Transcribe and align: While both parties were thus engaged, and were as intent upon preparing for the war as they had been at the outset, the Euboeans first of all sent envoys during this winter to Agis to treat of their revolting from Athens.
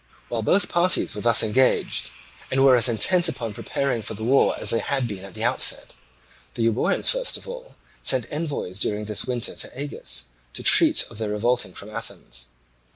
While 0.29 0.41
both 0.41 0.67
parties 0.67 1.15
were 1.15 1.21
thus 1.21 1.43
engaged, 1.43 2.09
and 2.49 2.63
were 2.65 2.75
as 2.75 2.89
intent 2.89 3.29
upon 3.29 3.53
preparing 3.53 4.01
for 4.01 4.15
the 4.15 4.23
war 4.23 4.57
as 4.59 4.71
they 4.71 4.79
had 4.79 5.07
been 5.07 5.23
at 5.23 5.35
the 5.35 5.43
outset, 5.43 5.93
the 6.55 6.63
Euboeans 6.63 7.11
first 7.11 7.37
of 7.37 7.47
all 7.47 7.75
sent 8.01 8.25
envoys 8.31 8.79
during 8.79 9.05
this 9.05 9.25
winter 9.25 9.55
to 9.55 9.79
Agis 9.79 10.29
to 10.53 10.63
treat 10.63 11.05
of 11.11 11.19
their 11.19 11.29
revolting 11.29 11.75
from 11.75 11.91
Athens. 11.91 12.47